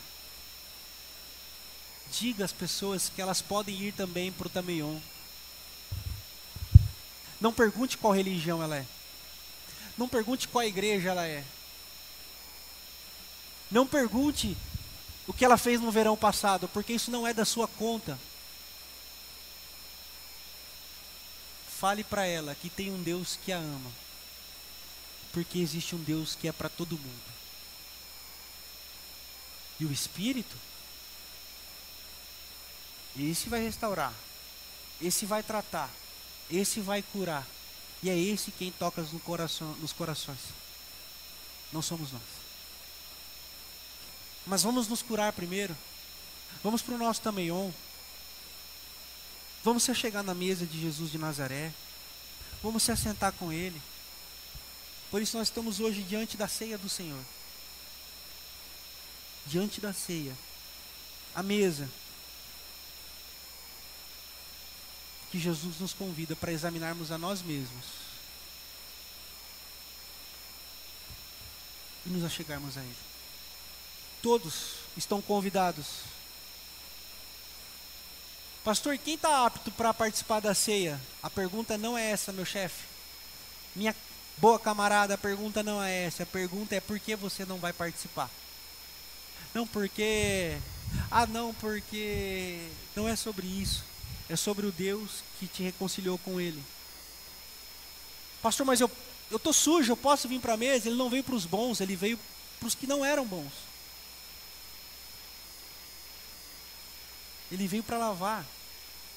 [2.17, 4.97] diga às pessoas que elas podem ir também para o Tameion.
[7.41, 8.85] Não pergunte qual religião ela é.
[9.97, 11.43] Não pergunte qual igreja ela é.
[13.69, 14.55] Não pergunte
[15.27, 18.17] o que ela fez no verão passado, porque isso não é da sua conta.
[21.67, 23.91] Fale para ela que tem um Deus que a ama,
[25.33, 27.34] porque existe um Deus que é para todo mundo.
[29.79, 30.55] E o Espírito,
[33.17, 34.13] esse vai restaurar,
[35.01, 35.89] esse vai tratar,
[36.49, 37.45] esse vai curar.
[38.03, 40.39] E é esse quem toca no coração, nos corações.
[41.71, 42.21] Não somos nós.
[44.45, 45.75] Mas vamos nos curar primeiro.
[46.63, 47.71] Vamos para o nosso Tameion.
[49.63, 51.73] Vamos se chegar na mesa de Jesus de Nazaré.
[52.61, 53.81] Vamos se assentar com Ele.
[55.09, 57.23] Por isso nós estamos hoje diante da ceia do Senhor.
[59.45, 60.35] Diante da ceia.
[61.33, 61.89] A mesa.
[65.31, 67.85] Que Jesus nos convida para examinarmos a nós mesmos.
[72.05, 72.95] E nos achegarmos a Ele.
[74.21, 75.85] Todos estão convidados.
[78.63, 80.99] Pastor, quem está apto para participar da ceia?
[81.21, 82.83] A pergunta não é essa, meu chefe.
[83.75, 83.95] Minha
[84.37, 86.23] boa camarada, a pergunta não é essa.
[86.23, 88.29] A pergunta é por que você não vai participar?
[89.55, 90.55] Não porque.
[91.09, 92.69] Ah, não, porque.
[92.95, 93.83] Não é sobre isso.
[94.29, 96.63] É sobre o Deus que te reconciliou com Ele.
[98.41, 98.91] Pastor, mas eu
[99.31, 100.87] eu tô sujo, eu posso vir para a mesa?
[100.87, 102.19] Ele não veio para os bons, ele veio
[102.59, 103.51] para os que não eram bons.
[107.51, 108.45] Ele veio para lavar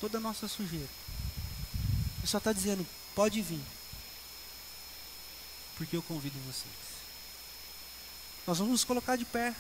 [0.01, 0.89] toda a nossa sujeira.
[2.19, 3.61] Ele só está dizendo: pode vir,
[5.77, 6.89] porque eu convido vocês.
[8.47, 9.55] Nós vamos nos colocar de pé.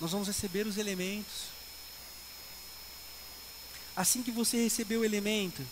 [0.00, 1.46] Nós vamos receber os elementos.
[3.94, 5.66] Assim que você receber o elemento,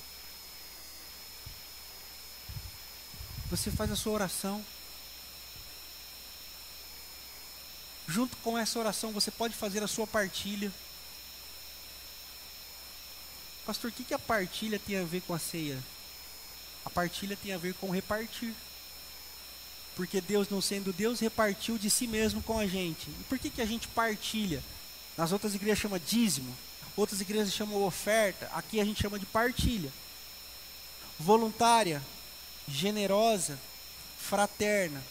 [3.51, 4.64] você faz a sua oração.
[8.09, 10.72] Junto com essa oração, você pode fazer a sua partilha.
[13.66, 15.83] Pastor, o que, que a partilha tem a ver com a ceia?
[16.85, 18.55] A partilha tem a ver com repartir.
[19.97, 23.09] Porque Deus, não sendo Deus, repartiu de si mesmo com a gente.
[23.09, 24.62] E por que, que a gente partilha?
[25.16, 26.55] Nas outras igrejas chama dízimo,
[26.97, 29.92] outras igrejas chamam oferta, aqui a gente chama de partilha.
[31.18, 32.03] Voluntária,
[32.66, 33.59] generosa,
[34.18, 35.03] fraterna.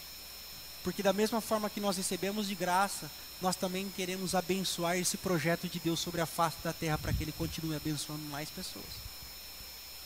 [0.82, 3.10] Porque da mesma forma que nós recebemos de graça,
[3.40, 7.24] nós também queremos abençoar esse projeto de Deus sobre a face da terra para que
[7.24, 8.84] ele continue abençoando mais pessoas.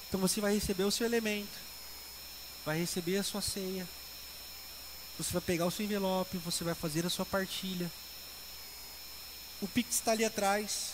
[0.08, 1.58] Então você vai receber o seu elemento,
[2.64, 3.86] vai receber a sua ceia,
[5.18, 7.90] você vai pegar o seu envelope, você vai fazer a sua partilha.
[9.60, 10.92] O Pix está ali atrás,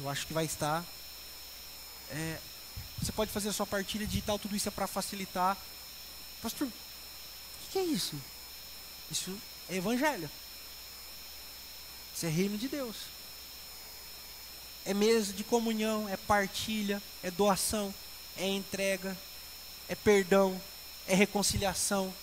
[0.00, 0.84] eu acho que vai estar.
[2.10, 2.38] É,
[3.02, 5.56] você pode fazer a sua partilha digital, tudo isso é para facilitar.
[6.40, 8.14] Pastor, o que, que é isso?
[9.10, 9.36] Isso
[9.68, 10.30] é evangelho.
[12.14, 12.96] Isso é reino de Deus.
[14.84, 17.92] É mesa de comunhão, é partilha, é doação,
[18.36, 19.16] é entrega,
[19.88, 20.60] é perdão,
[21.08, 22.14] é reconciliação,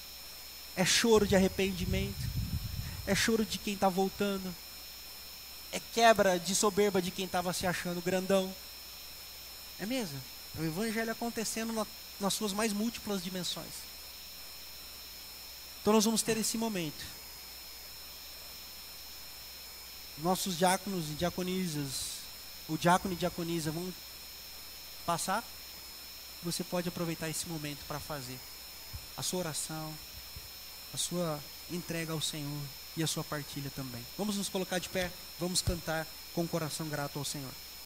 [0.76, 2.30] é choro de arrependimento,
[3.06, 4.54] é choro de quem está voltando,
[5.72, 8.54] é quebra de soberba de quem estava se achando grandão.
[9.80, 10.16] É mesa.
[10.56, 11.86] É o evangelho acontecendo na,
[12.20, 13.74] nas suas mais múltiplas dimensões.
[15.82, 17.04] Então nós vamos ter esse momento.
[20.20, 22.20] Nossos diáconos e diaconisas,
[22.70, 23.92] o diácono e diaconisa vão
[25.08, 25.44] passar.
[26.44, 28.40] Você pode aproveitar esse momento para fazer
[29.18, 29.94] a sua oração,
[30.94, 31.40] a sua
[31.72, 32.62] entrega ao Senhor
[32.96, 34.06] e a sua partilha também.
[34.18, 37.52] Vamos nos colocar de pé, vamos cantar com o coração grato ao Senhor.